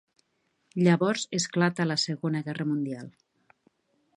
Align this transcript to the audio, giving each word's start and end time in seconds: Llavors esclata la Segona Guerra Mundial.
Llavors 0.87 1.25
esclata 1.39 1.87
la 1.91 1.99
Segona 2.05 2.41
Guerra 2.49 2.67
Mundial. 2.71 3.13